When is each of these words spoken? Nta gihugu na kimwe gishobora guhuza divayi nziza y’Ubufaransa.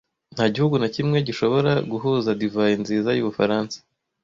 Nta 0.35 0.45
gihugu 0.53 0.75
na 0.81 0.87
kimwe 0.95 1.17
gishobora 1.27 1.71
guhuza 1.91 2.29
divayi 2.41 2.75
nziza 2.83 3.09
y’Ubufaransa. 3.13 3.77